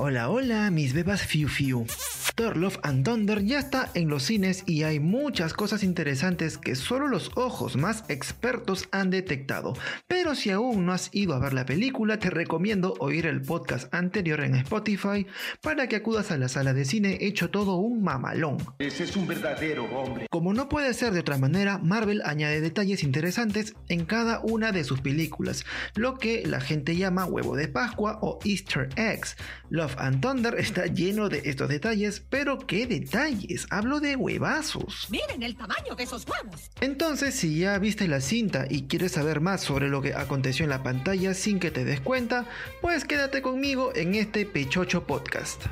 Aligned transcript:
Hola, 0.00 0.30
hola, 0.30 0.70
mis 0.70 0.92
bebas 0.92 1.22
Fiu 1.22 1.48
Fiu. 1.48 1.84
Thor 2.38 2.56
Love 2.56 2.78
and 2.84 3.04
Thunder 3.04 3.42
ya 3.42 3.58
está 3.58 3.90
en 3.94 4.08
los 4.08 4.22
cines 4.22 4.62
y 4.64 4.84
hay 4.84 5.00
muchas 5.00 5.54
cosas 5.54 5.82
interesantes 5.82 6.56
que 6.56 6.76
solo 6.76 7.08
los 7.08 7.32
ojos 7.34 7.76
más 7.76 8.04
expertos 8.08 8.88
han 8.92 9.10
detectado. 9.10 9.74
Pero 10.06 10.36
si 10.36 10.50
aún 10.50 10.86
no 10.86 10.92
has 10.92 11.12
ido 11.12 11.34
a 11.34 11.40
ver 11.40 11.52
la 11.52 11.66
película, 11.66 12.20
te 12.20 12.30
recomiendo 12.30 12.94
oír 13.00 13.26
el 13.26 13.42
podcast 13.42 13.92
anterior 13.92 14.38
en 14.42 14.54
Spotify 14.54 15.26
para 15.62 15.88
que 15.88 15.96
acudas 15.96 16.30
a 16.30 16.36
la 16.36 16.48
sala 16.48 16.74
de 16.74 16.84
cine 16.84 17.18
hecho 17.20 17.50
todo 17.50 17.74
un 17.74 18.04
mamalón. 18.04 18.58
Ese 18.78 19.02
es 19.02 19.16
un 19.16 19.26
verdadero 19.26 19.86
hombre. 19.86 20.28
Como 20.30 20.54
no 20.54 20.68
puede 20.68 20.94
ser 20.94 21.14
de 21.14 21.20
otra 21.20 21.38
manera, 21.38 21.78
Marvel 21.78 22.22
añade 22.24 22.60
detalles 22.60 23.02
interesantes 23.02 23.74
en 23.88 24.04
cada 24.04 24.38
una 24.44 24.70
de 24.70 24.84
sus 24.84 25.00
películas, 25.00 25.64
lo 25.96 26.18
que 26.18 26.46
la 26.46 26.60
gente 26.60 26.94
llama 26.94 27.24
huevo 27.24 27.56
de 27.56 27.66
Pascua 27.66 28.20
o 28.22 28.38
Easter 28.44 28.90
eggs. 28.94 29.34
Love 29.70 29.96
and 29.98 30.20
Thunder 30.20 30.54
está 30.54 30.86
lleno 30.86 31.28
de 31.28 31.42
estos 31.44 31.68
detalles, 31.68 32.20
pero 32.30 32.58
¿qué 32.58 32.86
detalles? 32.86 33.66
Hablo 33.70 34.00
de 34.00 34.16
huevazos. 34.16 35.06
Miren 35.10 35.42
el 35.42 35.56
tamaño 35.56 35.94
de 35.94 36.04
esos 36.04 36.26
huevos. 36.26 36.70
Entonces, 36.80 37.34
si 37.34 37.58
ya 37.58 37.78
viste 37.78 38.08
la 38.08 38.20
cinta 38.20 38.66
y 38.68 38.82
quieres 38.82 39.12
saber 39.12 39.40
más 39.40 39.62
sobre 39.62 39.88
lo 39.88 40.02
que 40.02 40.14
aconteció 40.14 40.64
en 40.64 40.70
la 40.70 40.82
pantalla 40.82 41.34
sin 41.34 41.60
que 41.60 41.70
te 41.70 41.84
des 41.84 42.00
cuenta, 42.00 42.46
pues 42.80 43.04
quédate 43.04 43.42
conmigo 43.42 43.92
en 43.94 44.14
este 44.14 44.46
Pechocho 44.46 45.06
Podcast. 45.06 45.64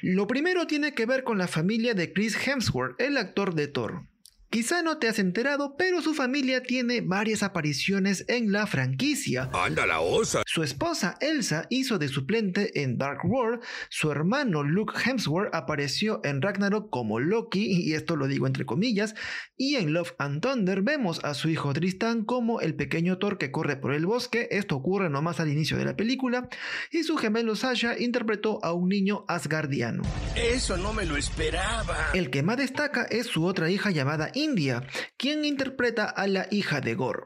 Lo 0.00 0.28
primero 0.28 0.66
tiene 0.68 0.94
que 0.94 1.06
ver 1.06 1.24
con 1.24 1.38
la 1.38 1.48
familia 1.48 1.92
de 1.92 2.12
Chris 2.12 2.36
Hemsworth, 2.46 3.00
el 3.00 3.16
actor 3.16 3.54
de 3.54 3.66
Thor. 3.66 4.04
Quizá 4.50 4.80
no 4.80 4.96
te 4.96 5.08
has 5.08 5.18
enterado, 5.18 5.76
pero 5.76 6.00
su 6.00 6.14
familia 6.14 6.62
tiene 6.62 7.02
varias 7.02 7.42
apariciones 7.42 8.24
en 8.28 8.50
la 8.50 8.66
franquicia. 8.66 9.50
¡Anda 9.52 9.84
la 9.84 10.00
osa! 10.00 10.42
Su 10.46 10.62
esposa 10.62 11.18
Elsa 11.20 11.66
hizo 11.68 11.98
de 11.98 12.08
suplente 12.08 12.82
en 12.82 12.96
Dark 12.96 13.20
World, 13.26 13.62
su 13.90 14.10
hermano 14.10 14.62
Luke 14.62 14.94
Hemsworth 15.04 15.54
apareció 15.54 16.22
en 16.24 16.40
Ragnarok 16.40 16.88
como 16.88 17.20
Loki, 17.20 17.66
y 17.66 17.92
esto 17.92 18.16
lo 18.16 18.26
digo 18.26 18.46
entre 18.46 18.64
comillas, 18.64 19.14
y 19.58 19.74
en 19.74 19.92
Love 19.92 20.14
and 20.18 20.40
Thunder 20.40 20.80
vemos 20.80 21.22
a 21.24 21.34
su 21.34 21.50
hijo 21.50 21.74
Tristan 21.74 22.24
como 22.24 22.62
el 22.62 22.74
pequeño 22.74 23.18
Thor 23.18 23.36
que 23.36 23.50
corre 23.50 23.76
por 23.76 23.92
el 23.92 24.06
bosque, 24.06 24.48
esto 24.50 24.76
ocurre 24.76 25.10
nomás 25.10 25.40
al 25.40 25.50
inicio 25.50 25.76
de 25.76 25.84
la 25.84 25.94
película, 25.94 26.48
y 26.90 27.02
su 27.02 27.18
gemelo 27.18 27.54
Sasha 27.54 27.98
interpretó 27.98 28.64
a 28.64 28.72
un 28.72 28.88
niño 28.88 29.26
asgardiano. 29.28 30.04
Eso 30.36 30.78
no 30.78 30.94
me 30.94 31.04
lo 31.04 31.18
esperaba. 31.18 32.12
El 32.14 32.30
que 32.30 32.42
más 32.42 32.56
destaca 32.56 33.02
es 33.02 33.26
su 33.26 33.44
otra 33.44 33.70
hija 33.70 33.90
llamada 33.90 34.30
India, 34.38 34.86
quien 35.16 35.44
interpreta 35.44 36.04
a 36.04 36.26
la 36.26 36.46
hija 36.50 36.80
de 36.80 36.94
Gore. 36.94 37.24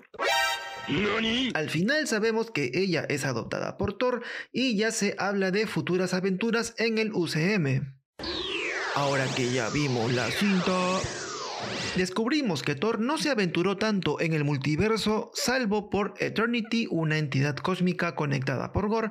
Al 1.54 1.70
final 1.70 2.08
sabemos 2.08 2.50
que 2.50 2.70
ella 2.74 3.06
es 3.08 3.24
adoptada 3.24 3.76
por 3.76 3.96
Thor 3.96 4.22
y 4.52 4.76
ya 4.76 4.90
se 4.90 5.14
habla 5.18 5.50
de 5.50 5.66
futuras 5.66 6.12
aventuras 6.12 6.74
en 6.78 6.98
el 6.98 7.12
UCM. 7.12 7.94
Ahora 8.94 9.26
que 9.36 9.52
ya 9.52 9.70
vimos 9.70 10.12
la 10.12 10.30
cinta, 10.30 10.72
descubrimos 11.96 12.62
que 12.62 12.74
Thor 12.74 13.00
no 13.00 13.18
se 13.18 13.30
aventuró 13.30 13.76
tanto 13.76 14.20
en 14.20 14.32
el 14.32 14.44
multiverso 14.44 15.30
salvo 15.34 15.90
por 15.90 16.14
Eternity, 16.18 16.86
una 16.90 17.18
entidad 17.18 17.56
cósmica 17.56 18.14
conectada 18.14 18.72
por 18.72 18.88
Gore, 18.88 19.10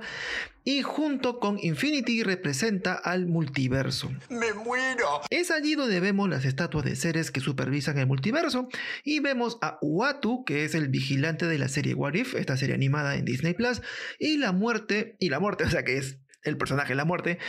y 0.63 0.81
junto 0.81 1.39
con 1.39 1.57
Infinity 1.61 2.23
representa 2.23 2.93
al 2.93 3.25
multiverso. 3.25 4.11
¡Me 4.29 4.53
muero! 4.53 5.21
Es 5.29 5.51
allí 5.51 5.75
donde 5.75 5.99
vemos 5.99 6.29
las 6.29 6.45
estatuas 6.45 6.85
de 6.85 6.95
seres 6.95 7.31
que 7.31 7.39
supervisan 7.39 7.97
el 7.97 8.07
multiverso 8.07 8.67
y 9.03 9.19
vemos 9.19 9.57
a 9.61 9.77
Uatu, 9.81 10.45
que 10.45 10.65
es 10.65 10.75
el 10.75 10.89
vigilante 10.89 11.47
de 11.47 11.57
la 11.57 11.67
serie 11.67 11.93
What 11.93 12.13
If, 12.13 12.35
esta 12.35 12.57
serie 12.57 12.75
animada 12.75 13.15
en 13.15 13.25
Disney 13.25 13.53
Plus, 13.53 13.81
y 14.19 14.37
la 14.37 14.51
muerte, 14.51 15.15
y 15.19 15.29
la 15.29 15.39
muerte, 15.39 15.63
o 15.65 15.69
sea 15.69 15.83
que 15.83 15.97
es 15.97 16.17
el 16.43 16.57
personaje 16.57 16.95
La 16.95 17.05
Muerte, 17.05 17.39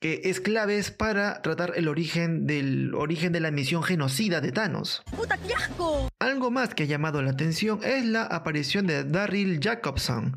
que 0.00 0.22
es 0.24 0.40
claves 0.40 0.90
para 0.90 1.42
tratar 1.42 1.72
el 1.76 1.88
origen 1.88 2.46
del 2.46 2.94
origen 2.94 3.32
de 3.32 3.40
la 3.40 3.50
misión 3.50 3.82
genocida 3.82 4.40
de 4.40 4.52
Thanos. 4.52 5.02
¡Puta, 5.16 5.36
qué 5.38 5.54
asco! 5.54 6.08
Algo 6.20 6.50
más 6.50 6.74
que 6.74 6.84
ha 6.84 6.86
llamado 6.86 7.22
la 7.22 7.30
atención 7.30 7.80
es 7.82 8.04
la 8.04 8.22
aparición 8.22 8.86
de 8.86 9.04
Daryl 9.04 9.60
Jacobson. 9.60 10.36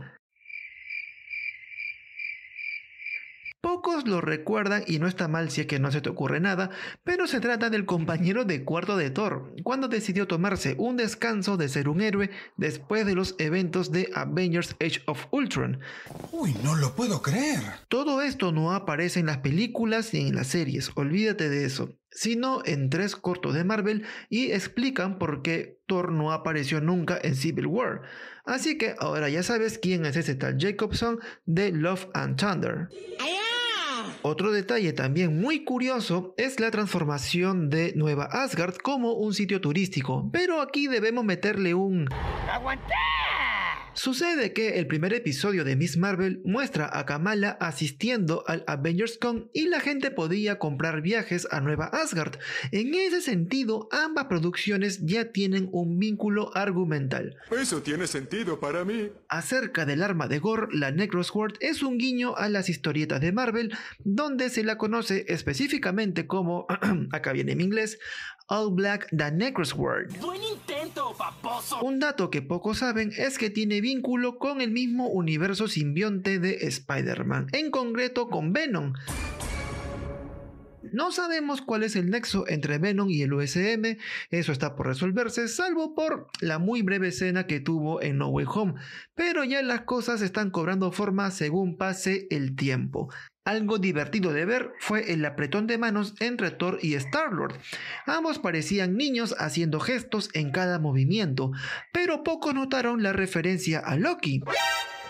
Pocos 3.62 4.08
lo 4.08 4.22
recuerdan 4.22 4.84
y 4.88 4.98
no 4.98 5.08
está 5.08 5.28
mal 5.28 5.52
si 5.52 5.62
es 5.62 5.68
que 5.68 5.78
no 5.78 5.92
se 5.92 6.02
te 6.02 6.10
ocurre 6.10 6.40
nada, 6.40 6.72
pero 7.04 7.28
se 7.28 7.40
trata 7.40 7.70
del 7.70 7.86
compañero 7.86 8.44
de 8.44 8.64
cuarto 8.64 8.98
de 8.98 9.12
Thor, 9.12 9.54
cuando 9.64 9.88
decidió 9.88 10.28
tomarse 10.28 10.76
un 10.80 10.98
descanso 10.98 11.58
de 11.58 11.70
ser 11.70 11.88
un 11.88 12.02
héroe 12.02 12.32
después 12.58 13.06
de 13.06 13.14
los 13.14 13.36
eventos 13.38 13.92
de 13.92 14.10
Avengers 14.16 14.76
Age 14.80 15.04
of 15.06 15.28
Ultron. 15.30 15.80
Uy, 16.32 16.56
no 16.64 16.76
lo 16.76 16.96
puedo 16.96 17.22
creer. 17.22 17.62
Todo 17.88 18.24
esto 18.24 18.52
no 18.52 18.74
aparece 18.74 19.20
en 19.20 19.28
las 19.28 19.38
películas 19.38 20.12
ni 20.12 20.28
en 20.28 20.36
las 20.36 20.48
series, 20.48 20.90
olvídate 20.96 21.48
de 21.48 21.66
eso, 21.66 21.96
sino 22.10 22.64
en 22.66 22.90
tres 22.90 23.16
cortos 23.16 23.54
de 23.54 23.64
Marvel 23.64 24.06
y 24.28 24.54
explican 24.54 25.20
por 25.20 25.44
qué 25.44 25.80
Thor 25.86 26.12
no 26.12 26.32
apareció 26.32 26.82
nunca 26.82 27.20
en 27.22 27.36
Civil 27.36 27.68
War. 27.68 28.02
Así 28.44 28.80
que 28.80 28.96
ahora 28.98 29.30
ya 29.30 29.44
sabes 29.44 29.78
quién 29.78 30.06
es 30.08 30.16
ese 30.16 30.34
tal 30.34 30.58
Jacobson 30.58 31.20
de 31.46 31.72
Love 31.72 32.08
and 32.14 32.38
Thunder. 32.40 32.90
Otro 34.22 34.52
detalle 34.52 34.94
también 34.94 35.40
muy 35.40 35.64
curioso 35.64 36.34
es 36.38 36.60
la 36.60 36.72
transformación 36.72 37.70
de 37.70 37.94
Nueva 37.96 38.26
Asgard 38.26 38.76
como 38.76 39.14
un 39.14 39.34
sitio 39.34 39.62
turístico, 39.62 40.30
pero 40.32 40.62
aquí 40.62 40.88
debemos 40.88 41.24
meterle 41.24 41.74
un... 41.74 42.08
Sucede 43.94 44.54
que 44.54 44.80
el 44.80 44.88
primer 44.88 45.14
episodio 45.14 45.66
de 45.66 45.76
Miss 45.76 45.98
Marvel 45.98 46.42
muestra 46.46 46.90
a 46.98 47.06
Kamala 47.06 47.58
asistiendo 47.60 48.46
al 48.48 48.64
Avengers 48.66 49.18
Con 49.18 49.50
y 49.54 49.68
la 49.68 49.82
gente 49.82 50.12
podía 50.12 50.60
comprar 50.60 51.02
viajes 51.02 51.46
a 51.52 51.60
Nueva 51.60 51.88
Asgard. 51.88 52.38
En 52.72 52.94
ese 52.94 53.22
sentido, 53.22 53.90
ambas 53.92 54.26
producciones 54.26 55.06
ya 55.06 55.34
tienen 55.34 55.68
un 55.74 56.00
vínculo 56.00 56.56
argumental. 56.56 57.36
Eso 57.52 57.82
tiene 57.82 58.08
sentido 58.08 58.62
para 58.62 58.86
mí. 58.86 59.10
Acerca 59.28 59.86
del 59.86 60.04
arma 60.04 60.30
de 60.30 60.40
Gore, 60.40 60.68
la 60.72 60.92
Necrosword 60.92 61.56
es 61.60 61.84
un 61.84 61.98
guiño 61.98 62.36
a 62.38 62.48
las 62.48 62.70
historietas 62.70 63.20
de 63.20 63.34
Marvel, 63.34 63.76
donde 64.00 64.50
se 64.50 64.64
la 64.64 64.78
conoce 64.78 65.26
específicamente 65.28 66.28
como, 66.28 66.66
acá 67.12 67.34
viene 67.34 67.52
en 67.52 67.62
inglés, 67.62 68.00
All 68.48 68.74
Black 68.74 69.08
the 69.16 69.32
Necrosword. 69.32 70.18
¡Buen 70.20 70.42
Un 71.82 72.00
dato 72.00 72.30
que 72.30 72.42
pocos 72.42 72.80
saben 72.80 73.12
es 73.18 73.38
que 73.38 73.50
tiene 73.50 73.82
vínculo 73.82 74.38
con 74.38 74.62
el 74.62 74.72
mismo 74.72 75.08
universo 75.08 75.68
simbionte 75.68 76.40
de 76.40 76.68
Spider-Man, 76.68 77.48
en 77.52 77.72
concreto 77.72 78.30
con 78.30 78.54
Venom. 78.54 78.94
No 80.92 81.12
sabemos 81.12 81.62
cuál 81.62 81.84
es 81.84 81.96
el 81.96 82.10
nexo 82.10 82.48
entre 82.48 82.78
Venom 82.78 83.10
y 83.10 83.22
el 83.22 83.34
USM, 83.34 83.98
eso 84.30 84.52
está 84.52 84.76
por 84.76 84.88
resolverse, 84.88 85.48
salvo 85.48 85.96
por 85.96 86.28
la 86.42 86.60
muy 86.60 86.82
breve 86.82 87.10
escena 87.10 87.48
que 87.48 87.60
tuvo 87.60 88.02
en 88.02 88.18
No 88.18 88.28
Way 88.28 88.46
Home, 88.50 88.74
pero 89.16 89.44
ya 89.44 89.62
las 89.62 89.82
cosas 89.82 90.22
están 90.22 90.52
cobrando 90.52 90.92
forma 90.92 91.32
según 91.32 91.78
pase 91.78 92.28
el 92.30 92.56
tiempo. 92.56 93.10
Algo 93.44 93.80
divertido 93.80 94.34
de 94.34 94.46
ver 94.46 94.72
fue 94.80 95.14
el 95.14 95.26
apretón 95.26 95.66
de 95.66 95.78
manos 95.80 96.14
entre 96.20 96.52
Thor 96.52 96.78
y 96.82 96.94
Star-Lord. 96.94 97.56
Ambos 98.06 98.38
parecían 98.38 98.98
niños 98.98 99.34
haciendo 99.40 99.80
gestos 99.80 100.30
en 100.34 100.52
cada 100.52 100.78
movimiento, 100.78 101.52
pero 101.92 102.24
pocos 102.24 102.54
notaron 102.54 103.02
la 103.02 103.14
referencia 103.14 103.80
a 103.80 103.96
Loki. 103.96 104.44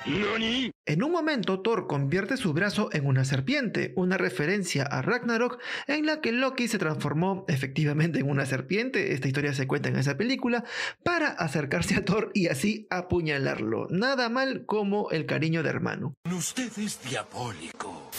En 0.04 1.04
un 1.04 1.12
momento 1.12 1.62
Thor 1.62 1.86
convierte 1.86 2.36
su 2.36 2.54
brazo 2.54 2.90
en 2.92 3.06
una 3.06 3.24
serpiente, 3.24 3.94
una 3.96 4.18
referencia 4.18 4.84
a 4.84 5.02
Ragnarok 5.02 5.60
en 5.88 6.08
la 6.08 6.22
que 6.22 6.32
Loki 6.32 6.68
se 6.68 6.80
transformó 6.80 7.46
efectivamente 7.48 8.20
en 8.20 8.30
una 8.30 8.48
serpiente, 8.48 9.14
esta 9.14 9.28
historia 9.28 9.54
se 9.54 9.68
cuenta 9.68 9.90
en 9.90 9.98
esa 9.98 10.18
película, 10.18 10.64
para 11.04 11.28
acercarse 11.28 11.96
a 11.96 12.04
Thor 12.04 12.32
y 12.34 12.48
así 12.48 12.88
apuñalarlo. 12.90 13.88
Nada 13.90 14.30
mal 14.30 14.66
como 14.66 15.12
el 15.12 15.28
cariño 15.28 15.62
de 15.62 15.70
hermano. 15.70 16.16
Usted 16.36 16.72
es 16.80 17.00
diabólico. 17.08 18.10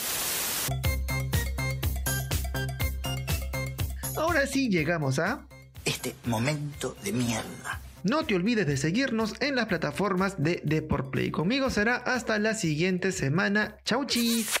Ahora 4.15 4.47
sí 4.47 4.69
llegamos 4.69 5.19
a... 5.19 5.47
Este 5.83 6.15
momento 6.25 6.95
de 7.03 7.11
mierda. 7.11 7.81
No 8.03 8.25
te 8.25 8.35
olvides 8.35 8.67
de 8.67 8.75
seguirnos 8.75 9.33
en 9.39 9.55
las 9.55 9.67
plataformas 9.67 10.43
de 10.43 10.61
Deport 10.65 11.09
Play. 11.09 11.31
Conmigo 11.31 11.69
será 11.69 11.95
hasta 11.95 12.37
la 12.37 12.53
siguiente 12.53 13.13
semana. 13.13 13.77
Chau 13.85 14.05
chis. 14.05 14.59